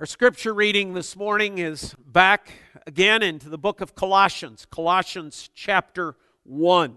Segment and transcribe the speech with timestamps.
[0.00, 2.52] Our scripture reading this morning is back
[2.86, 6.96] again into the book of Colossians, Colossians chapter 1.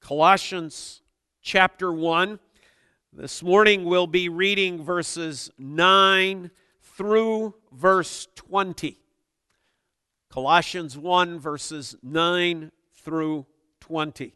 [0.00, 1.02] Colossians
[1.40, 2.40] chapter 1.
[3.12, 6.50] This morning we'll be reading verses 9
[6.82, 8.98] through verse 20.
[10.30, 12.72] Colossians 1, verses 9
[13.04, 13.46] through
[13.78, 14.34] 20.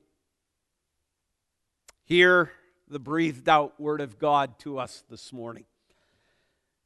[2.05, 2.53] Hear
[2.87, 5.65] the breathed out word of God to us this morning.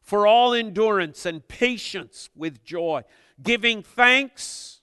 [0.00, 3.02] for all endurance and patience with joy,
[3.42, 4.80] giving thanks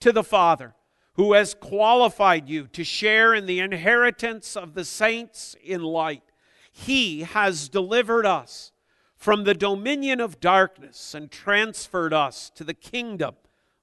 [0.00, 0.74] to the Father
[1.14, 6.22] who has qualified you to share in the inheritance of the saints in light.
[6.70, 8.72] He has delivered us
[9.16, 13.34] from the dominion of darkness and transferred us to the kingdom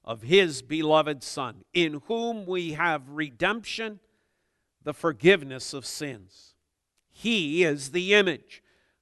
[0.04, 3.98] of His beloved Son, in whom we have redemption,
[4.84, 6.54] the forgiveness of sins.
[7.10, 8.62] He is the image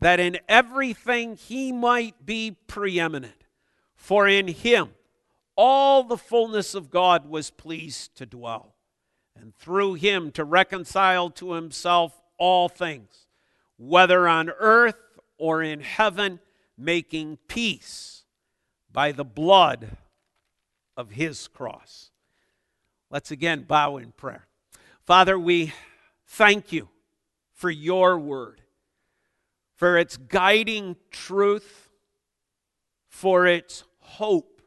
[0.00, 3.44] that in everything he might be preeminent.
[3.94, 4.90] For in him
[5.56, 8.76] all the fullness of God was pleased to dwell,
[9.34, 13.26] and through him to reconcile to himself all things,
[13.76, 16.38] whether on earth or in heaven,
[16.76, 18.22] making peace
[18.92, 19.96] by the blood
[20.96, 22.10] of his cross.
[23.10, 24.46] Let's again bow in prayer.
[25.04, 25.72] Father, we
[26.26, 26.88] thank you
[27.52, 28.60] for your word
[29.78, 31.88] for its guiding truth,
[33.08, 34.60] for its hope,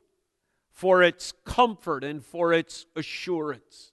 [0.72, 3.91] for its comfort, and for its assurance,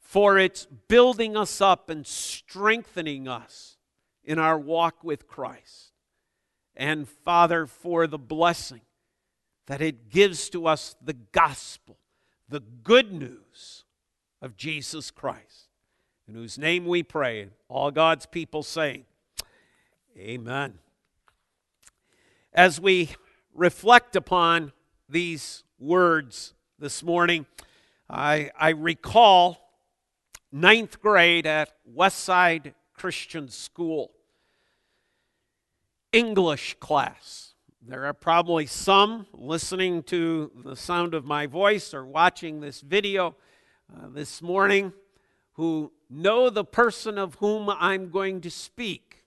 [0.00, 3.76] for its building us up and strengthening us
[4.24, 5.92] in our walk with Christ.
[6.74, 8.80] And Father, for the blessing
[9.66, 11.98] that it gives to us the gospel,
[12.48, 13.84] the good news
[14.40, 15.68] of Jesus Christ,
[16.26, 17.50] in whose name we pray.
[17.68, 19.04] All God's people saying,
[20.18, 20.78] Amen.
[22.54, 23.10] As we
[23.52, 24.72] reflect upon
[25.10, 27.44] these words this morning,
[28.08, 29.74] I, I recall
[30.50, 34.10] ninth grade at Westside Christian School.
[36.12, 37.52] English class.
[37.86, 43.36] There are probably some listening to the sound of my voice or watching this video
[43.94, 44.94] uh, this morning
[45.52, 49.25] who know the person of whom I'm going to speak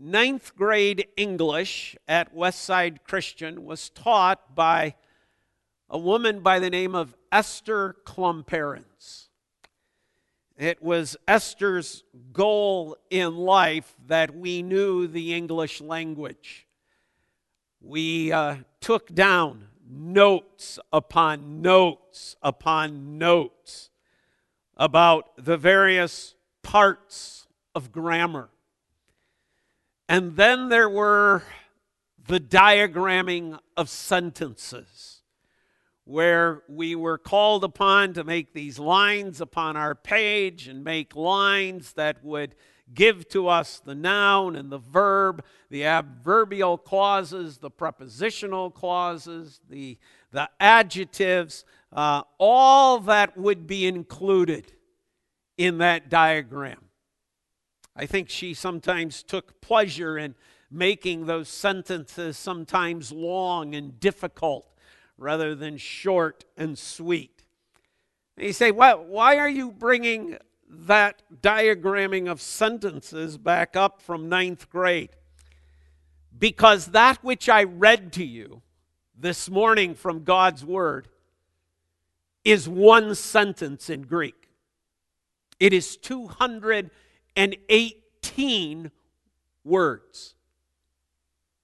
[0.00, 4.94] ninth grade English at Westside Christian was taught by
[5.90, 9.28] a woman by the name of Esther Klumperens.
[10.56, 16.66] It was Esther's goal in life that we knew the English language.
[17.80, 23.90] We uh, took down notes upon notes upon notes
[24.76, 28.50] about the various parts of grammar
[30.08, 31.42] and then there were
[32.26, 35.22] the diagramming of sentences,
[36.04, 41.92] where we were called upon to make these lines upon our page and make lines
[41.94, 42.54] that would
[42.94, 49.98] give to us the noun and the verb, the adverbial clauses, the prepositional clauses, the,
[50.32, 54.72] the adjectives, uh, all that would be included
[55.56, 56.87] in that diagram.
[57.98, 60.36] I think she sometimes took pleasure in
[60.70, 64.72] making those sentences sometimes long and difficult
[65.16, 67.42] rather than short and sweet.
[68.36, 70.38] And you say, well, why are you bringing
[70.70, 75.10] that diagramming of sentences back up from ninth grade?
[76.38, 78.62] Because that which I read to you
[79.18, 81.08] this morning from God's Word
[82.44, 84.50] is one sentence in Greek.
[85.58, 86.92] It is 200
[87.36, 88.90] and 18
[89.64, 90.34] words.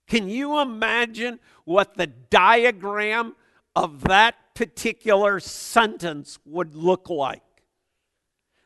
[0.07, 3.35] Can you imagine what the diagram
[3.75, 7.43] of that particular sentence would look like.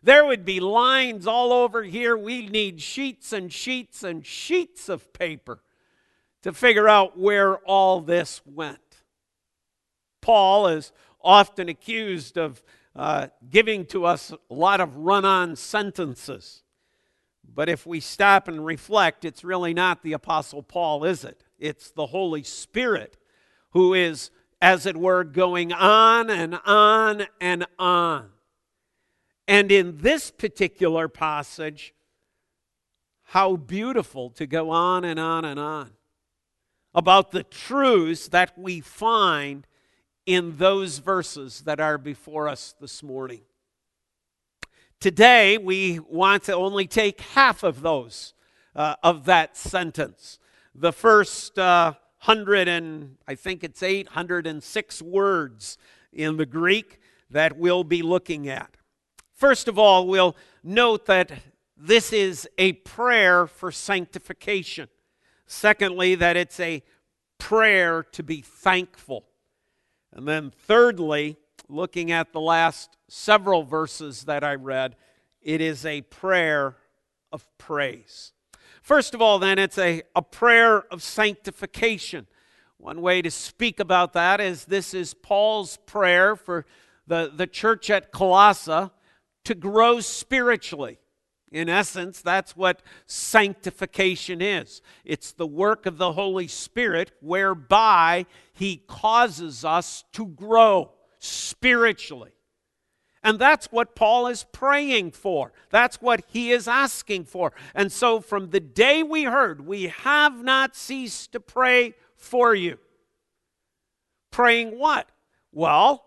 [0.03, 2.17] There would be lines all over here.
[2.17, 5.61] We need sheets and sheets and sheets of paper
[6.43, 8.79] to figure out where all this went.
[10.21, 12.63] Paul is often accused of
[12.95, 16.63] uh, giving to us a lot of run on sentences.
[17.55, 21.43] But if we stop and reflect, it's really not the Apostle Paul, is it?
[21.59, 23.17] It's the Holy Spirit
[23.71, 24.31] who is,
[24.63, 28.31] as it were, going on and on and on.
[29.47, 31.95] And in this particular passage,
[33.25, 35.91] how beautiful to go on and on and on
[36.95, 39.67] about the truths that we find
[40.27, 43.41] in those verses that are before us this morning.
[45.01, 48.35] Today, we want to only take half of those,
[48.75, 50.41] uh, of that sentence.
[50.75, 55.79] The first uh, hundred and, I think it's 806 words
[56.13, 56.99] in the Greek
[57.31, 58.77] that we'll be looking at.
[59.35, 60.35] First of all, we'll
[60.65, 61.31] note that
[61.77, 64.89] this is a prayer for sanctification.
[65.47, 66.83] Secondly, that it's a
[67.39, 69.27] prayer to be thankful.
[70.13, 71.37] And then, thirdly,
[71.69, 74.97] looking at the last several verses that I read,
[75.43, 76.77] it is a prayer
[77.33, 78.33] of praise.
[78.83, 82.27] First of all, then, it's a, a prayer of sanctification.
[82.79, 86.65] One way to speak about that is this is Paul's prayer for
[87.07, 88.91] the, the church at Colossae
[89.45, 90.99] to grow spiritually.
[91.51, 94.83] In essence, that's what sanctification is.
[95.05, 102.33] It's the work of the Holy Spirit whereby He causes us to grow spiritually.
[103.23, 105.53] And that's what Paul is praying for.
[105.71, 107.53] That's what he is asking for.
[107.75, 112.79] And so, from the day we heard, we have not ceased to pray for you.
[114.31, 115.09] Praying what?
[115.53, 116.05] Well,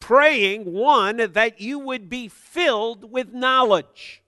[0.00, 4.22] praying, one, that you would be filled with knowledge.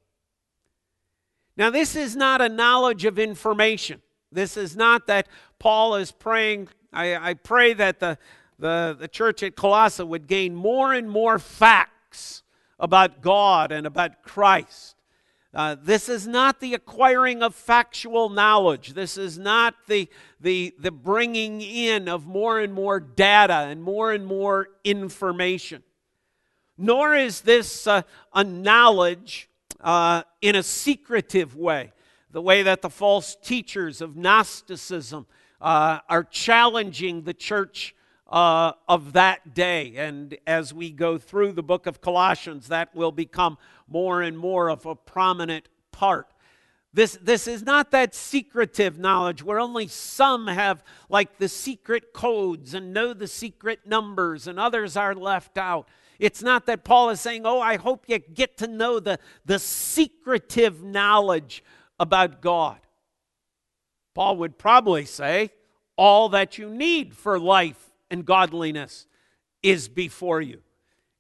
[1.57, 4.03] Now, this is not a knowledge of information.
[4.31, 5.29] This is not that
[5.59, 6.69] Paul is praying.
[6.93, 8.19] I, I pray that the,
[8.59, 12.43] the, the church at Colossae would gain more and more facts
[12.79, 14.97] about God and about Christ.
[15.55, 18.95] Uh, this is not the acquiring of factual knowledge.
[18.95, 20.09] This is not the,
[20.41, 25.85] the, the bringing in of more and more data and more and more information.
[26.77, 28.03] Nor is this uh,
[28.33, 29.49] a knowledge
[29.81, 31.93] uh, in a secretive way,
[32.33, 35.25] the way that the false teachers of Gnosticism
[35.61, 37.95] uh, are challenging the church
[38.29, 39.95] uh, of that day.
[39.97, 44.69] And as we go through the book of Colossians, that will become more and more
[44.69, 46.29] of a prominent part.
[46.93, 52.73] This, this is not that secretive knowledge where only some have like the secret codes
[52.73, 55.89] and know the secret numbers and others are left out.
[56.21, 59.59] It's not that Paul is saying, Oh, I hope you get to know the, the
[59.59, 61.65] secretive knowledge
[61.99, 62.79] about God.
[64.15, 65.51] Paul would probably say,
[65.97, 69.07] All that you need for life and godliness
[69.61, 70.61] is before you.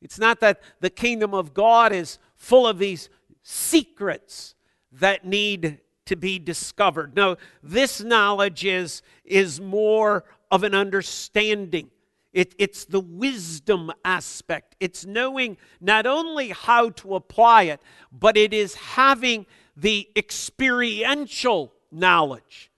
[0.00, 3.08] It's not that the kingdom of God is full of these
[3.43, 4.55] secrets
[4.93, 7.17] that need to be discovered.
[7.17, 11.91] No, this knowledge is, is more of an understanding.
[12.32, 14.76] It, it's the wisdom aspect.
[14.79, 17.81] It's knowing not only how to apply it,
[18.13, 19.46] but it is having
[19.77, 22.70] the experiential knowledge.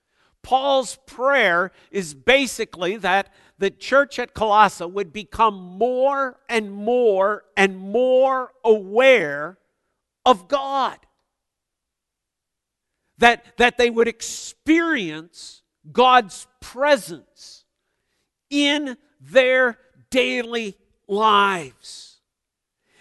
[0.46, 7.78] Paul's prayer is basically that the church at Colossae would become more and more and
[7.78, 9.58] more aware
[10.24, 10.98] of God.
[13.18, 17.64] That, that they would experience God's presence
[18.50, 19.78] in their
[20.10, 20.76] daily
[21.08, 22.20] lives.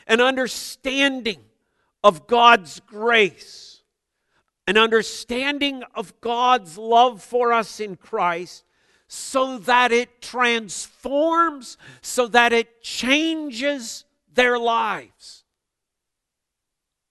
[0.07, 1.41] An understanding
[2.03, 3.81] of God's grace,
[4.67, 8.63] an understanding of God's love for us in Christ,
[9.07, 15.43] so that it transforms, so that it changes their lives.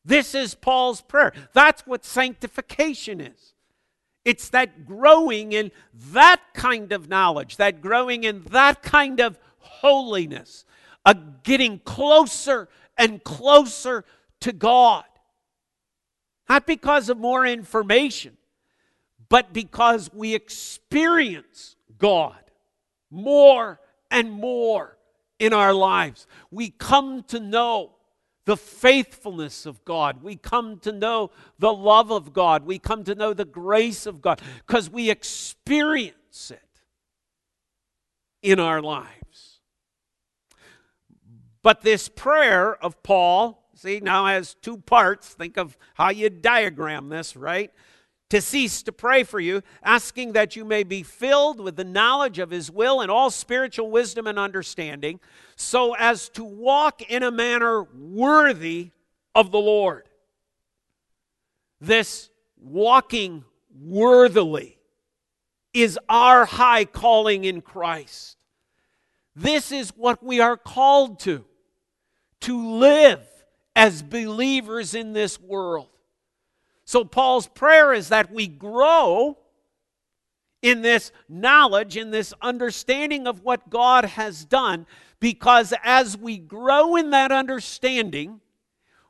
[0.04, 1.32] This is Paul's prayer.
[1.52, 3.54] That's what sanctification is.
[4.24, 5.70] It's that growing in
[6.12, 10.64] that kind of knowledge, that growing in that kind of holiness,
[11.04, 14.04] a getting closer and closer
[14.40, 15.04] to God.
[16.48, 18.36] Not because of more information,
[19.28, 22.36] but because we experience God
[23.10, 23.80] more
[24.10, 24.98] and more
[25.38, 26.26] in our lives.
[26.50, 27.92] We come to know
[28.44, 30.22] the faithfulness of God.
[30.22, 32.66] We come to know the love of God.
[32.66, 36.60] We come to know the grace of God because we experience it
[38.42, 39.60] in our lives.
[41.62, 45.30] But this prayer of Paul, see, now has two parts.
[45.30, 47.72] Think of how you diagram this, right?
[48.34, 52.40] To cease to pray for you, asking that you may be filled with the knowledge
[52.40, 55.20] of his will and all spiritual wisdom and understanding,
[55.54, 58.90] so as to walk in a manner worthy
[59.36, 60.08] of the Lord.
[61.80, 64.78] This walking worthily
[65.72, 68.36] is our high calling in Christ.
[69.36, 71.44] This is what we are called to
[72.40, 73.24] to live
[73.76, 75.93] as believers in this world.
[76.84, 79.38] So, Paul's prayer is that we grow
[80.60, 84.86] in this knowledge, in this understanding of what God has done,
[85.20, 88.40] because as we grow in that understanding,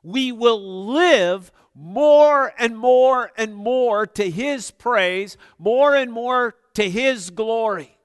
[0.03, 6.89] we will live more and more and more to His praise, more and more to
[6.89, 7.97] His glory.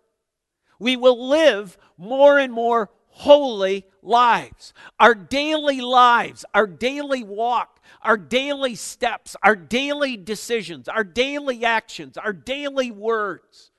[0.80, 4.74] We will live more and more holy lives.
[4.98, 12.18] Our daily lives, our daily walk, our daily steps, our daily decisions, our daily actions,
[12.18, 13.72] our daily words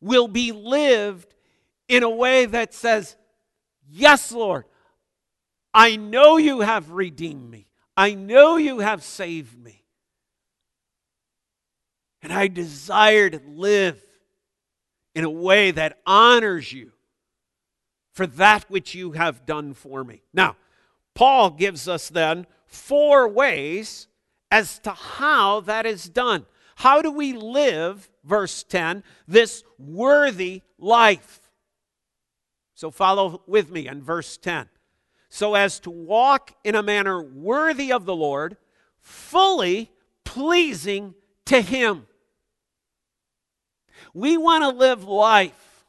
[0.00, 1.34] will be lived
[1.88, 3.16] in a way that says,
[3.90, 4.64] Yes, Lord,
[5.74, 7.66] I know you have redeemed me.
[7.96, 9.82] I know you have saved me.
[12.22, 14.00] And I desire to live
[15.16, 16.93] in a way that honors you
[18.14, 20.22] for that which you have done for me.
[20.32, 20.56] Now,
[21.14, 24.08] Paul gives us then four ways
[24.50, 26.46] as to how that is done.
[26.76, 31.50] How do we live, verse 10, this worthy life?
[32.74, 34.68] So follow with me in verse 10
[35.28, 38.56] so as to walk in a manner worthy of the Lord,
[39.00, 39.90] fully
[40.24, 41.14] pleasing
[41.46, 42.06] to Him.
[44.12, 45.84] We want to live life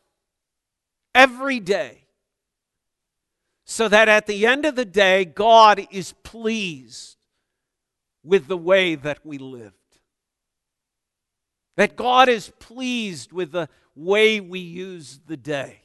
[1.13, 2.04] every day
[3.65, 7.17] so that at the end of the day, God is pleased
[8.23, 9.73] with the way that we lived.
[11.75, 15.81] That God is pleased with the way we use the day.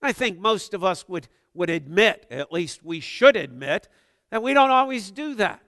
[0.00, 3.88] I think most of us would, would admit, at least we should admit,
[4.30, 5.62] that we don't always do that.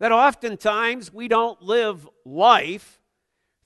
[0.00, 3.00] That oftentimes we don't live life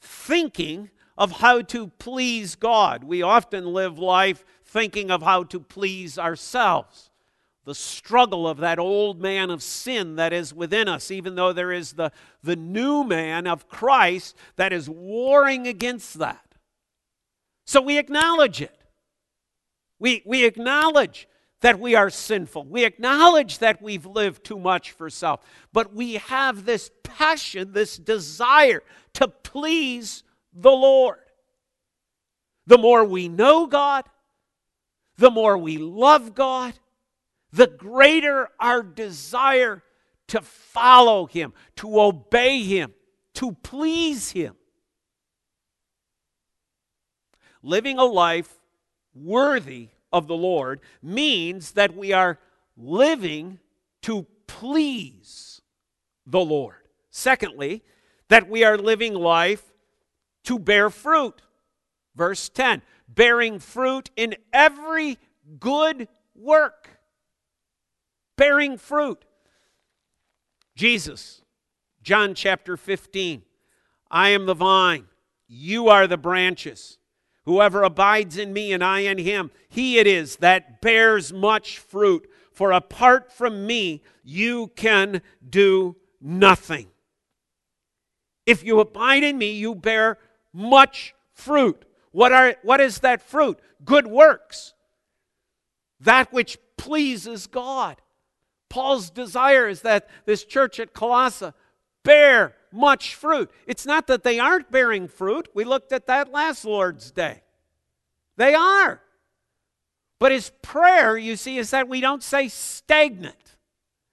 [0.01, 3.05] thinking of how to please God.
[3.05, 7.11] We often live life thinking of how to please ourselves.
[7.65, 11.73] The struggle of that old man of sin that is within us, even though there
[11.73, 16.45] is the, the new man of Christ that is warring against that.
[17.67, 18.77] So we acknowledge it.
[19.99, 21.27] We, we acknowledge
[21.63, 22.67] that we are sinful.
[22.67, 25.41] We acknowledge that we've lived too much for self.
[25.73, 28.83] But we have this passion, this desire
[29.15, 31.19] to please the Lord.
[32.67, 34.05] The more we know God,
[35.17, 36.75] the more we love God,
[37.53, 39.83] the greater our desire
[40.29, 42.95] to follow Him, to obey Him,
[43.35, 44.55] to please Him
[47.65, 48.61] living a life
[49.15, 52.39] worthy of the Lord means that we are
[52.77, 53.59] living
[54.03, 55.63] to please
[56.27, 56.77] the Lord.
[57.11, 57.83] Secondly,
[58.29, 59.73] that we are living life
[60.45, 61.43] to bear fruit.
[62.15, 65.19] Verse 10 bearing fruit in every
[65.59, 66.89] good work.
[68.37, 69.25] Bearing fruit.
[70.75, 71.43] Jesus,
[72.03, 73.43] John chapter 15.
[74.11, 75.07] I am the vine,
[75.47, 76.99] you are the branches.
[77.45, 82.29] Whoever abides in me and I in him, he it is that bears much fruit.
[82.53, 86.87] For apart from me, you can do nothing.
[88.47, 90.19] If you abide in me, you bear
[90.55, 91.85] much fruit.
[92.13, 93.59] What, are, what is that fruit?
[93.85, 94.73] Good works.
[96.01, 97.97] That which pleases God.
[98.71, 101.53] Paul's desire is that this church at Colossae
[102.05, 103.51] bear much fruit.
[103.67, 105.49] It's not that they aren't bearing fruit.
[105.55, 107.43] We looked at that last Lord's Day.
[108.37, 109.01] They are.
[110.19, 113.57] But his prayer, you see, is that we don't say stagnant.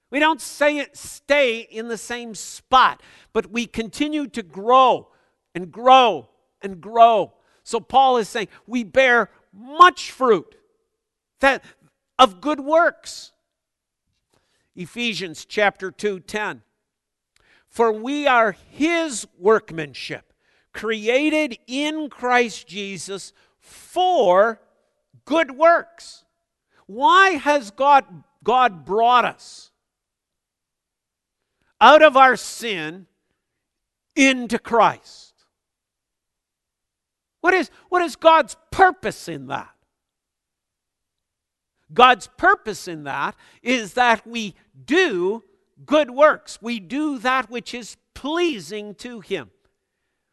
[0.10, 5.08] We don't say it stay in the same spot, but we continue to grow
[5.56, 6.30] and grow
[6.62, 7.34] and grow.
[7.64, 10.56] So Paul is saying we bear much fruit
[11.40, 11.64] that
[12.18, 13.32] of good works.
[14.76, 16.62] Ephesians chapter 2, 10.
[17.68, 20.34] For we are his workmanship,
[20.74, 24.62] created in Christ Jesus for
[25.26, 26.26] good works.
[26.86, 28.06] Why has God,
[28.44, 29.72] God brought us
[31.80, 33.08] out of our sin
[34.16, 35.31] into Christ?
[37.42, 39.70] What is, what is God's purpose in that?
[41.94, 44.56] God's purpose in that is that we
[44.86, 45.44] do
[45.86, 46.62] good works.
[46.62, 49.50] We do that which is pleasing to Him.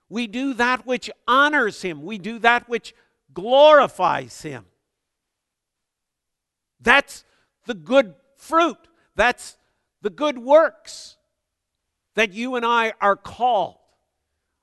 [0.08, 2.02] We do that which honors Him.
[2.02, 2.94] We do that which
[3.34, 4.66] glorifies Him.
[6.80, 7.24] That's
[7.66, 8.78] the good fruit.
[9.16, 9.56] That's
[10.02, 11.16] the good works
[12.14, 13.78] that you and I are called.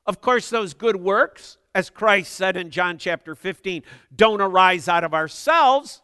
[0.05, 3.83] Of course, those good works, as Christ said in John chapter 15,
[4.15, 6.01] don't arise out of ourselves.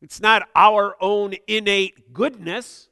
[0.00, 2.88] It's not our own innate goodness.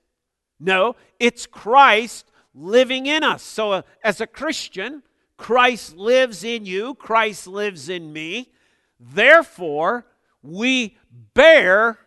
[0.59, 3.45] No, it's Christ living in us.
[3.45, 5.05] So, uh, as a Christian,
[5.37, 8.51] Christ lives in you, Christ lives in me.
[8.99, 10.07] Therefore,
[10.43, 10.97] we
[11.33, 11.99] bear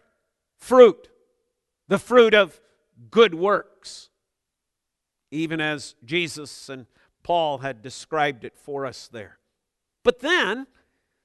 [0.57, 1.07] fruit,
[1.87, 2.59] the fruit of
[3.09, 4.09] good works,
[5.31, 6.87] even as Jesus and
[7.23, 9.38] Paul had described it for us there.
[10.03, 10.67] But then,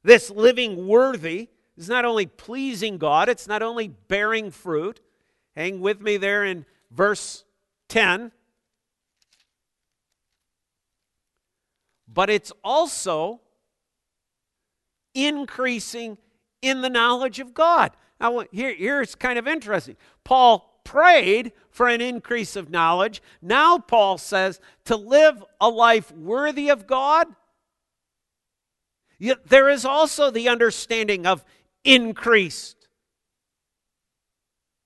[0.03, 5.01] this living worthy is not only pleasing God, it's not only bearing fruit.
[5.57, 7.45] Hang with me there in verse
[7.89, 8.33] 10.
[12.13, 13.41] But it's also
[15.15, 16.19] increasing
[16.63, 17.93] in the knowledge of God.
[18.21, 19.97] Now, here, here's kind of interesting.
[20.23, 23.23] Paul prayed for an increase of knowledge.
[23.43, 27.27] Now, Paul says to live a life worthy of God.
[29.19, 31.45] There is also the understanding of
[31.85, 32.89] increased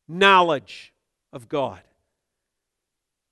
[0.07, 0.93] knowledge
[1.33, 1.81] of God.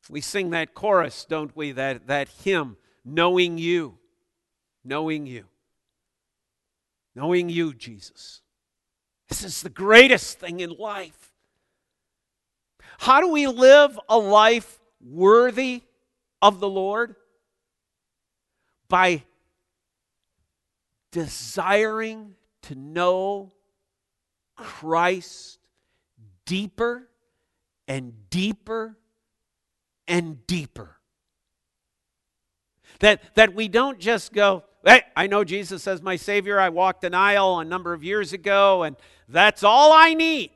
[0.08, 1.72] We sing that chorus, don't we?
[1.72, 3.98] That, that hymn, knowing you,
[4.84, 5.46] knowing you,
[7.14, 8.42] knowing you, Jesus.
[9.28, 11.32] This is the greatest thing in life.
[12.98, 15.82] How do we live a life worthy
[16.40, 17.16] of the Lord?
[18.88, 19.24] By
[21.16, 23.50] desiring to know
[24.54, 25.58] Christ
[26.44, 27.08] deeper
[27.88, 28.98] and deeper
[30.06, 30.98] and deeper.
[33.00, 36.60] That, that we don't just go, hey, I know Jesus as my Savior.
[36.60, 38.94] I walked an aisle a number of years ago, and
[39.26, 40.50] that's all I need.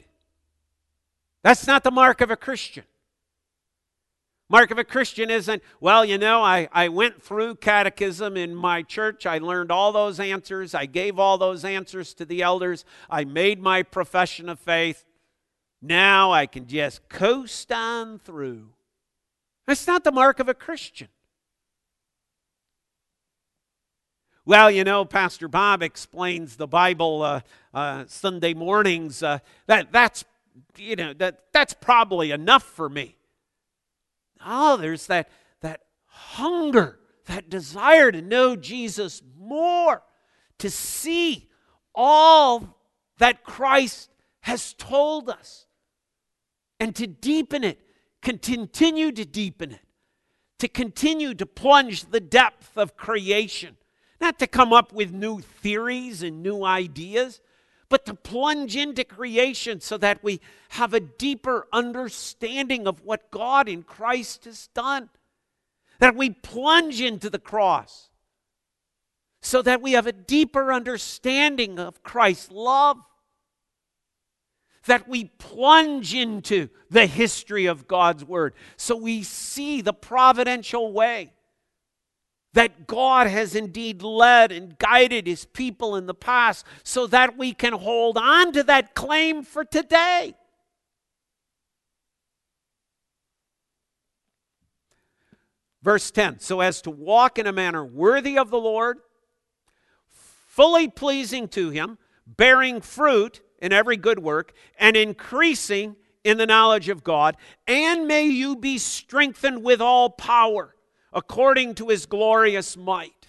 [1.42, 2.84] That's not the mark of a Christian.
[4.50, 8.82] Mark of a Christian isn't, well, you know, I, I went through catechism in my
[8.82, 9.24] church.
[9.24, 10.74] I learned all those answers.
[10.74, 12.84] I gave all those answers to the elders.
[13.08, 15.04] I made my profession of faith.
[15.80, 18.70] Now I can just coast on through.
[19.68, 21.06] That's not the mark of a Christian.
[24.44, 27.40] Well, you know, Pastor Bob explains the Bible uh,
[27.72, 29.22] uh, Sunday mornings.
[29.22, 30.24] Uh, that that's
[30.76, 33.14] you know that that's probably enough for me.
[34.44, 35.28] Oh, there's that,
[35.60, 40.02] that hunger, that desire to know Jesus more,
[40.58, 41.48] to see
[41.94, 42.78] all
[43.18, 45.66] that Christ has told us,
[46.78, 47.78] and to deepen it,
[48.22, 49.80] continue to deepen it,
[50.58, 53.76] to continue to plunge the depth of creation,
[54.20, 57.40] not to come up with new theories and new ideas
[57.90, 63.68] but to plunge into creation so that we have a deeper understanding of what God
[63.68, 65.10] in Christ has done.
[65.98, 68.08] That we plunge into the cross
[69.42, 72.98] so that we have a deeper understanding of Christ's love.
[74.86, 81.32] That we plunge into the history of God's Word so we see the providential way
[82.52, 87.52] that God has indeed led and guided his people in the past so that we
[87.52, 90.34] can hold on to that claim for today.
[95.82, 98.98] Verse 10 so as to walk in a manner worthy of the Lord,
[100.08, 106.88] fully pleasing to him, bearing fruit in every good work, and increasing in the knowledge
[106.90, 107.36] of God,
[107.66, 110.74] and may you be strengthened with all power
[111.12, 113.28] according to his glorious might,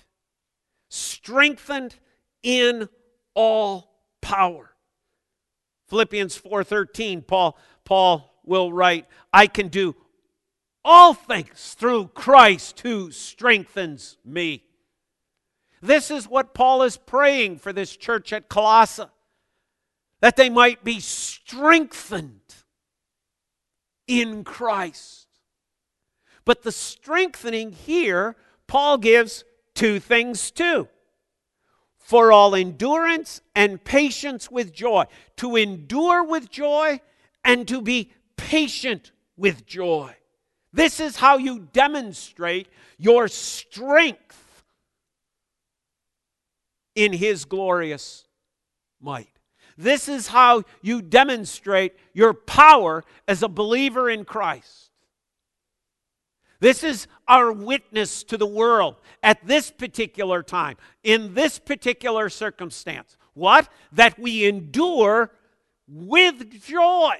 [0.90, 1.96] strengthened
[2.44, 2.90] in
[3.34, 3.92] all
[4.22, 4.76] power.
[5.88, 9.96] Philippians 4:13 Paul Paul will write, I can do
[10.84, 14.64] all things through Christ who strengthens me.
[15.82, 19.04] This is what Paul is praying for this church at Colossae
[20.22, 22.40] that they might be strengthened
[24.08, 25.21] in Christ.
[26.46, 28.36] But the strengthening here,
[28.68, 29.44] Paul gives
[29.76, 30.88] two things too
[31.98, 35.06] for all endurance and patience with joy,
[35.38, 37.00] to endure with joy
[37.46, 40.14] and to be patient with joy.
[40.74, 44.66] This is how you demonstrate your strength
[46.96, 48.26] in his glorious
[49.00, 49.30] might.
[49.78, 54.91] This is how you demonstrate your power as a believer in Christ.
[56.62, 63.18] This is our witness to the world at this particular time, in this particular circumstance.
[63.34, 63.68] What?
[63.92, 65.32] That we endure
[65.88, 67.16] with joy,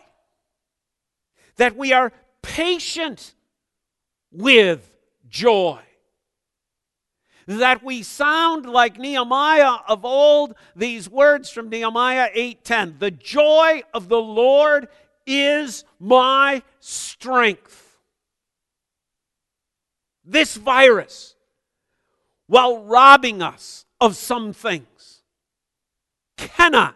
[1.58, 3.34] that we are patient
[4.32, 4.96] with
[5.28, 5.82] joy
[7.48, 14.10] that we sound like Nehemiah of old these words from Nehemiah 8:10 the joy of
[14.10, 14.88] the Lord
[15.26, 17.81] is my strength
[20.24, 21.36] this virus
[22.48, 25.22] while robbing us of some things
[26.38, 26.96] cannot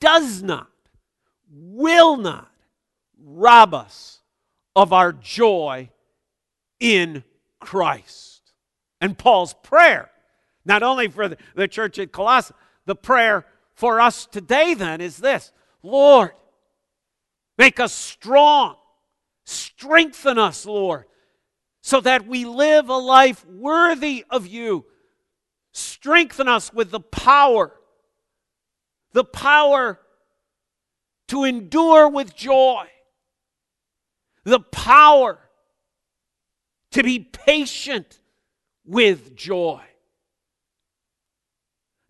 [0.00, 0.68] does not
[1.48, 2.50] will not
[3.24, 4.20] rob us
[4.74, 5.88] of our joy
[6.80, 7.22] in
[7.60, 8.52] Christ.
[9.00, 10.10] And Paul's prayer,
[10.64, 12.54] not only for the, church at Colossae,
[12.86, 16.32] the prayer for us today then is this Lord,
[17.58, 18.76] make us strong,
[19.44, 21.04] strengthen us, Lord,
[21.82, 24.86] so that we live a life worthy of you.
[25.72, 27.72] Strengthen us with the power,
[29.12, 29.98] the power
[31.28, 32.86] to endure with joy,
[34.44, 35.38] the power
[36.90, 38.20] to be patient
[38.84, 39.80] with joy.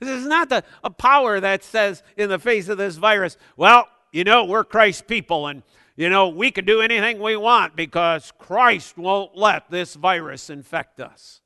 [0.00, 3.86] This is not the, a power that says in the face of this virus, well,
[4.10, 5.62] you know, we're Christ's people and,
[5.96, 11.00] you know, we can do anything we want because Christ won't let this virus infect
[11.00, 11.40] us.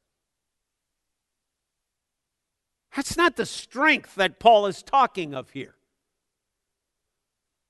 [2.94, 5.74] That's not the strength that Paul is talking of here.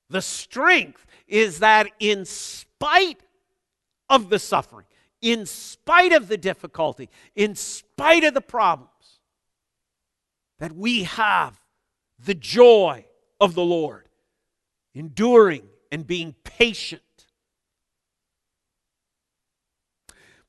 [0.08, 3.20] The strength is that in spite
[4.08, 4.86] of the suffering,
[5.20, 8.90] in spite of the difficulty, in spite of the problems,
[10.58, 11.60] that we have
[12.24, 13.04] the joy
[13.40, 14.08] of the Lord,
[14.94, 17.02] enduring and being patient.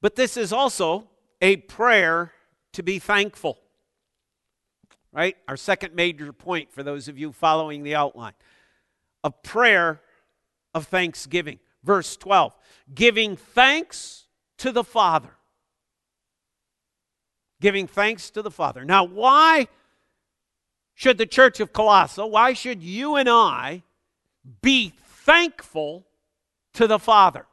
[0.02, 1.08] But this is also
[1.42, 2.32] a prayer
[2.74, 3.58] to be thankful.
[5.12, 5.36] Right?
[5.48, 8.34] Our second major point for those of you following the outline
[9.24, 10.02] a prayer
[10.74, 11.60] of thanksgiving.
[11.84, 12.56] Verse 12
[12.94, 14.26] giving thanks
[14.58, 15.30] to the Father.
[17.60, 18.86] Giving thanks to the Father.
[18.86, 19.68] Now, why
[20.94, 23.84] should the church of Colossae, why should you and I
[24.62, 24.94] be
[25.28, 26.08] thankful
[26.74, 27.46] to the Father?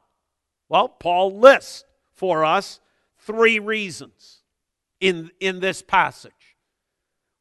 [0.68, 1.84] Well, Paul lists
[2.14, 2.80] for us
[3.18, 4.42] three reasons
[5.00, 6.56] in, in this passage.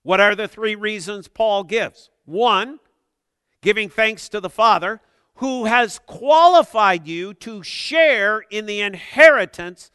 [0.02, 2.10] What are the three reasons Paul gives?
[2.26, 2.80] One,
[3.62, 5.00] giving thanks to the Father
[5.36, 9.92] who has qualified you to share in the inheritance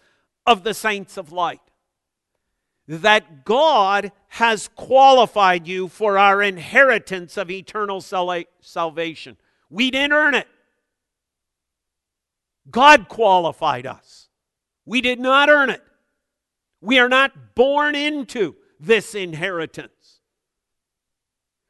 [0.47, 1.61] of the saints of light.
[2.87, 9.37] That God has qualified you for our inheritance of eternal salvation.
[9.71, 10.49] We didn't earn it.
[12.71, 14.29] God qualified us.
[14.85, 15.83] We did not earn it.
[16.81, 20.21] We are not born into this inheritance.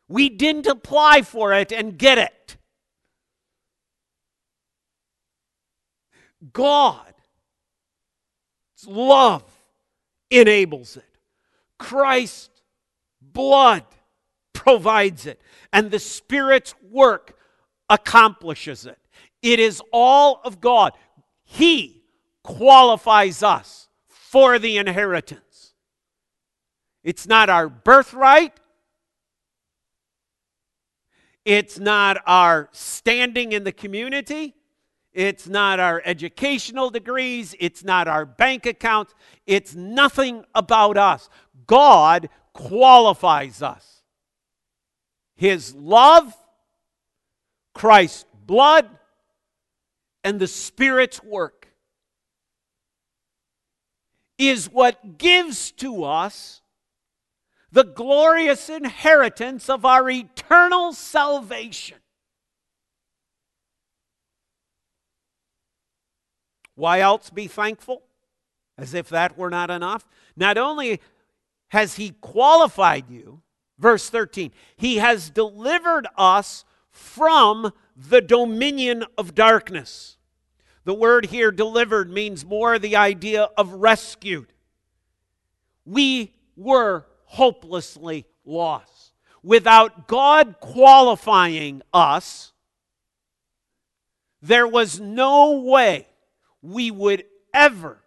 [0.08, 2.56] We didn't apply for it and get it.
[6.52, 7.04] God's
[8.86, 9.44] love
[10.30, 11.04] enables it.
[11.78, 12.62] Christ's
[13.20, 13.84] blood
[14.52, 15.40] provides it.
[15.72, 17.37] And the Spirit's work
[17.90, 18.98] accomplishes it.
[19.42, 20.92] It is all of God.
[21.44, 22.02] He
[22.42, 25.72] qualifies us for the inheritance.
[27.04, 28.52] It's not our birthright.
[31.44, 34.54] It's not our standing in the community.
[35.12, 37.54] It's not our educational degrees.
[37.58, 39.14] It's not our bank accounts.
[39.46, 41.30] It's nothing about us.
[41.66, 44.02] God qualifies us.
[45.34, 46.34] His love,
[47.78, 48.88] Christ's blood,
[50.24, 51.68] and the Spirit's work
[54.36, 56.60] is what gives to us
[57.70, 61.98] the glorious inheritance of our eternal salvation.
[66.74, 68.02] Why else be thankful?
[68.76, 70.04] As if that were not enough.
[70.36, 71.00] Not only
[71.68, 73.42] has He qualified you,
[73.78, 76.64] verse 13, He has delivered us
[76.98, 80.16] from the dominion of darkness.
[80.84, 84.52] The word here, delivered, means more the idea of rescued.
[85.84, 89.12] We were hopelessly lost.
[89.42, 92.52] Without God qualifying us,
[94.42, 96.06] there was no way
[96.62, 98.02] we would ever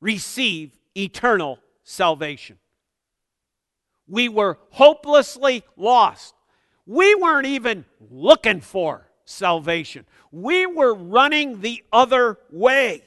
[0.00, 2.58] receive eternal salvation.
[4.08, 6.35] We were hopelessly lost.
[6.86, 10.06] We weren't even looking for salvation.
[10.30, 13.02] We were running the other way.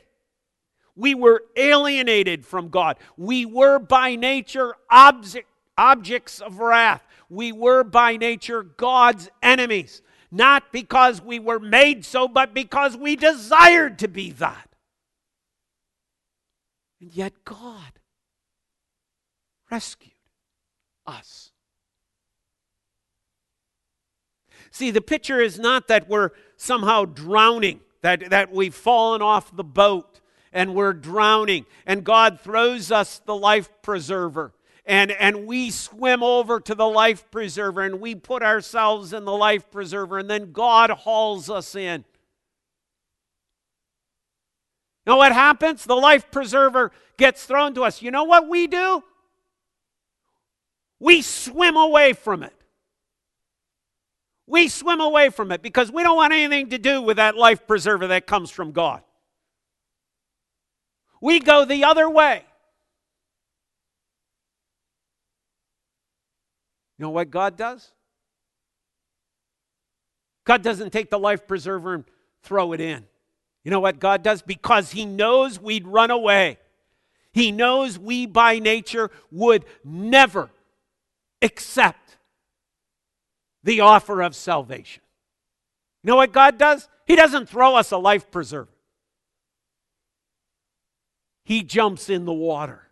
[0.95, 2.97] We were alienated from God.
[3.15, 7.01] We were by nature object, objects of wrath.
[7.29, 10.01] We were by nature God's enemies.
[10.29, 14.69] Not because we were made so, but because we desired to be that.
[16.99, 17.93] And yet God
[19.71, 20.11] rescued
[21.07, 21.51] us.
[24.71, 29.63] See, the picture is not that we're somehow drowning, that, that we've fallen off the
[29.63, 30.19] boat
[30.51, 34.53] and we're drowning, and God throws us the life preserver.
[34.85, 39.35] And, and we swim over to the life preserver and we put ourselves in the
[39.35, 42.03] life preserver, and then God hauls us in.
[45.05, 45.85] Now, what happens?
[45.85, 48.01] The life preserver gets thrown to us.
[48.01, 49.03] You know what we do?
[50.99, 52.53] We swim away from it.
[54.49, 57.67] We swim away from it because we don't want anything to do with that life
[57.67, 59.03] preserver that comes from God.
[61.21, 62.43] We go the other way.
[66.97, 67.91] You know what God does?
[70.45, 72.05] God doesn't take the life preserver and
[72.41, 73.05] throw it in.
[73.63, 74.41] You know what God does?
[74.41, 76.57] Because He knows we'd run away.
[77.33, 80.49] He knows we by nature would never
[81.43, 82.17] accept
[83.69, 85.03] the offer of salvation.
[86.01, 86.89] You know what God does?
[87.05, 88.73] He doesn't throw us a life preserver,
[91.45, 92.87] He jumps in the water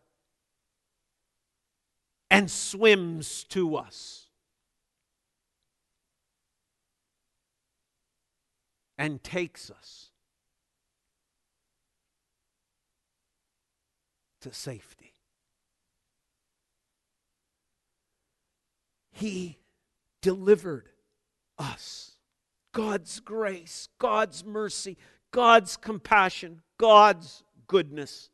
[2.29, 4.27] and swims to us
[8.99, 10.11] and takes us
[14.41, 15.13] to safety.
[19.11, 19.57] He
[20.27, 20.89] delivered
[21.57, 22.17] us.
[22.73, 24.97] God's grace, God's mercy,
[25.31, 28.29] God's compassion, God's goodness.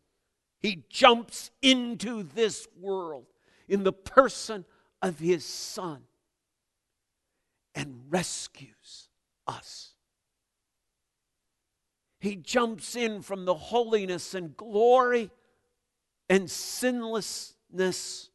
[0.59, 3.27] He jumps into this world
[3.67, 4.65] in the person
[5.03, 6.01] of His Son
[7.75, 9.09] and rescues
[9.45, 9.91] us.
[12.19, 15.29] He jumps in from the holiness and glory
[16.27, 18.31] and sinlessness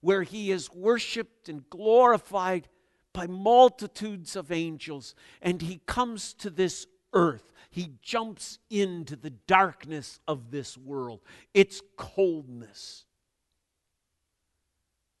[0.00, 2.68] where he is worshiped and glorified
[3.14, 5.14] by multitudes of angels.
[5.40, 7.50] And he comes to this earth.
[7.70, 11.20] He jumps into the darkness of this world,
[11.54, 13.06] its coldness,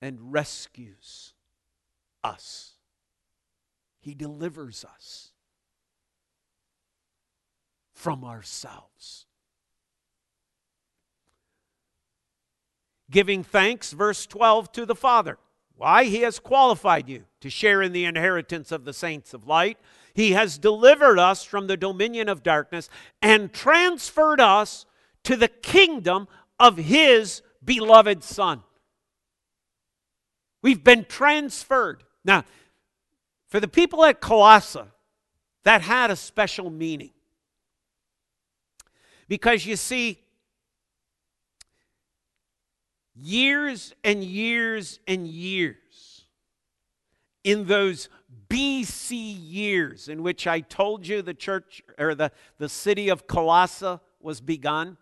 [0.02, 1.32] and rescues
[2.22, 2.72] us.
[4.00, 5.32] He delivers us
[7.94, 9.24] from ourselves.
[13.10, 15.38] Giving thanks, verse 12, to the Father.
[15.76, 16.04] Why?
[16.04, 19.78] He has qualified you to share in the inheritance of the saints of light.
[20.14, 22.88] He has delivered us from the dominion of darkness
[23.20, 24.86] and transferred us
[25.24, 26.28] to the kingdom
[26.60, 28.62] of His beloved Son.
[30.62, 32.04] We've been transferred.
[32.24, 32.44] Now,
[33.48, 34.80] for the people at Colossae,
[35.64, 37.10] that had a special meaning.
[39.28, 40.20] Because you see,
[43.14, 46.24] years and years and years
[47.44, 48.08] in those
[48.48, 53.98] BC years in which I told you the church or the, the city of Colossae
[54.20, 54.96] was begun.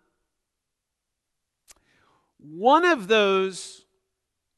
[2.37, 3.85] One of those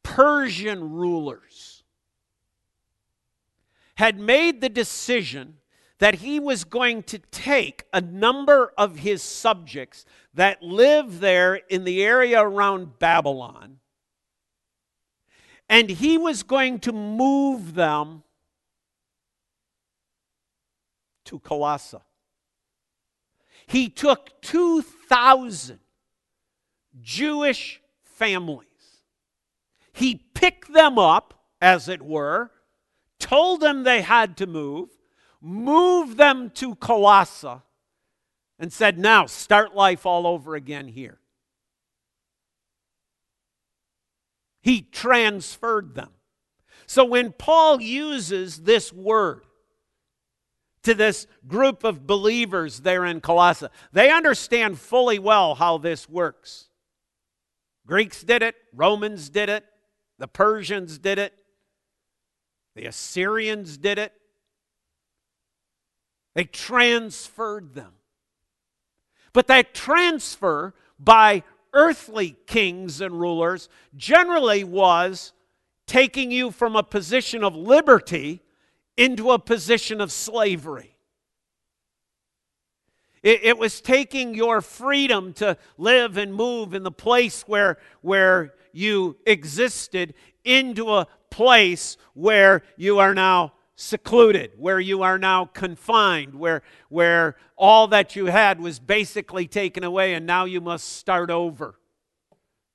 [0.03, 1.83] Persian rulers
[3.95, 5.57] had made the decision
[5.99, 11.85] that he was going to take a number of his subjects that live there in
[11.85, 13.79] the area around Babylon,
[15.69, 18.23] and he was going to move them
[21.23, 21.97] to Colossae.
[23.65, 25.79] He took 2,000
[27.01, 28.67] Jewish families.
[29.91, 32.51] He picked them up, as it were,
[33.17, 34.89] told them they had to move,
[35.45, 37.61] moved them to Colossae,
[38.57, 41.19] and said, Now start life all over again here.
[44.61, 46.09] He transferred them.
[46.87, 49.43] So when Paul uses this word
[50.83, 56.69] to this group of believers there in Colossae, they understand fully well how this works.
[57.85, 59.63] Greeks did it, Romans did it,
[60.17, 61.33] the Persians did it,
[62.75, 64.11] the Assyrians did it.
[66.35, 67.93] They transferred them.
[69.33, 71.43] But that transfer by
[71.73, 75.33] earthly kings and rulers generally was
[75.87, 78.41] taking you from a position of liberty
[78.97, 80.97] into a position of slavery.
[83.23, 88.53] It, it, was taking your freedom to live and move in the place where, where
[88.71, 96.35] you existed into a place where you are now secluded, where you are now confined,
[96.35, 101.29] where, where all that you had was basically taken away and now you must start
[101.29, 101.75] over.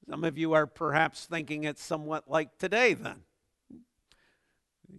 [0.09, 3.23] Some of you are perhaps thinking it's somewhat like today, then.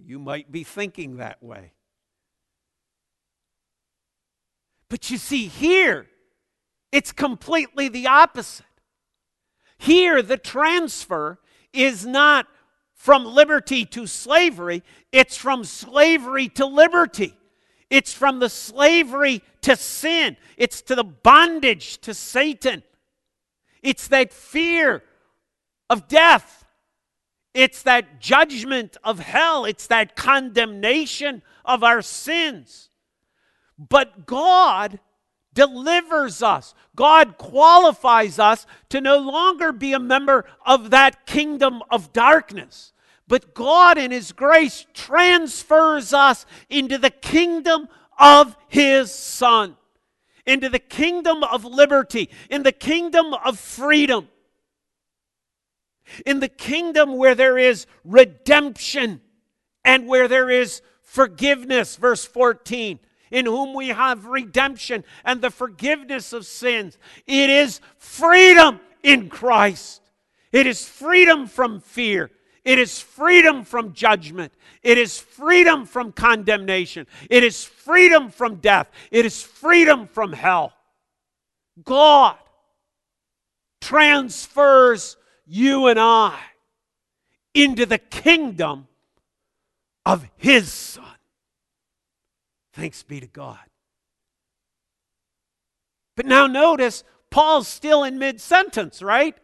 [0.06, 1.74] You might be thinking that way.
[4.90, 6.08] But you see, here,
[6.92, 8.66] it's completely the opposite.
[9.78, 11.40] Here, the transfer
[11.74, 12.48] is not
[13.02, 17.36] from liberty to slavery, it's from slavery to liberty.
[17.90, 20.38] It's from the slavery to sin.
[20.56, 22.84] It's to the bondage to Satan.
[23.82, 25.02] It's that fear
[25.90, 26.64] of death.
[27.56, 29.66] It's that judgment of hell.
[29.66, 32.92] It's that condemnation of our sins.
[33.80, 35.00] But God
[35.54, 36.74] delivers us.
[36.96, 42.94] God qualifies us to no longer be a member of that kingdom of darkness.
[43.28, 47.88] But God, in His grace, transfers us into the kingdom
[48.20, 49.78] of His Son,
[50.46, 54.28] into the kingdom of liberty, in the kingdom of freedom,
[56.26, 59.22] in the kingdom where there is redemption
[59.86, 61.96] and where there is forgiveness.
[61.96, 63.00] Verse 14
[63.32, 66.98] in whom we have redemption and the forgiveness of sins.
[67.26, 70.02] It is freedom in Christ.
[70.52, 72.30] It is freedom from fear.
[72.64, 74.54] It is freedom from judgment.
[74.84, 77.08] It is freedom from condemnation.
[77.30, 78.92] It is freedom from death.
[79.10, 80.74] It is freedom from hell.
[81.84, 82.36] God
[83.80, 85.18] transfers
[85.48, 86.38] you and I
[87.54, 88.88] into the kingdom
[90.06, 91.04] of His Son.
[92.74, 93.60] Thanks be to God.
[96.16, 99.36] But now notice, Paul's still in mid sentence, right?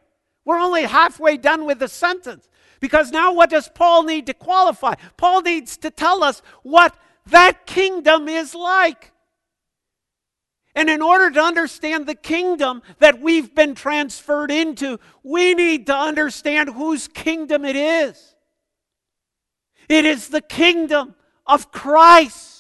[0.46, 2.48] We're only halfway done with the sentence.
[2.80, 4.94] Because now what does Paul need to qualify?
[5.18, 6.96] Paul needs to tell us what
[7.28, 9.12] that kingdom is like.
[10.76, 15.96] And in order to understand the kingdom that we've been transferred into, we need to
[15.96, 18.36] understand whose kingdom it is.
[19.90, 21.16] It is the kingdom
[21.48, 22.57] of Christ.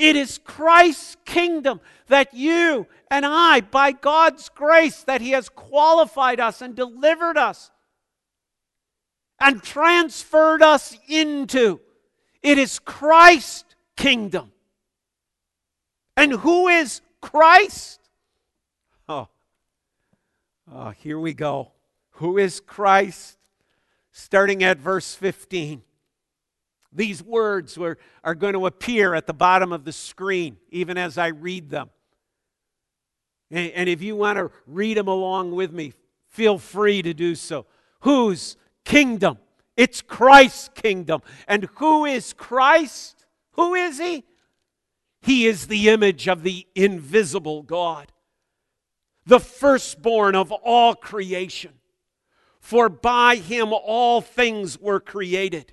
[0.00, 6.40] It is Christ's kingdom that you and I, by God's grace, that He has qualified
[6.40, 7.70] us and delivered us
[9.38, 11.80] and transferred us into.
[12.42, 14.52] It is Christ's kingdom.
[16.16, 18.00] And who is Christ?
[19.06, 19.28] Oh,
[20.72, 21.72] oh here we go.
[22.12, 23.36] Who is Christ?
[24.12, 25.82] Starting at verse 15.
[26.92, 31.18] These words were, are going to appear at the bottom of the screen, even as
[31.18, 31.90] I read them.
[33.50, 35.92] And, and if you want to read them along with me,
[36.28, 37.66] feel free to do so.
[38.00, 39.38] Whose kingdom?
[39.76, 41.22] It's Christ's kingdom.
[41.46, 43.24] And who is Christ?
[43.52, 44.24] Who is he?
[45.22, 48.10] He is the image of the invisible God,
[49.26, 51.72] the firstborn of all creation.
[52.58, 55.72] For by him all things were created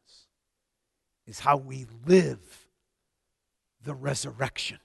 [1.31, 2.67] is how we live
[3.85, 4.79] the resurrection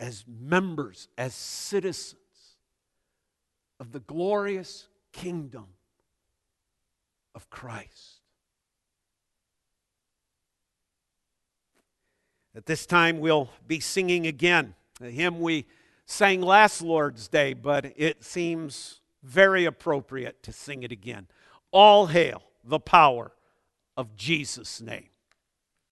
[0.00, 2.16] as members, as citizens
[3.78, 5.66] of the glorious kingdom
[7.32, 8.22] of Christ.
[12.56, 15.66] At this time, we'll be singing again a hymn we
[16.06, 21.28] sang last Lord's Day, but it seems very appropriate to sing it again.
[21.70, 23.30] All hail the power
[23.96, 25.08] of Jesus' name.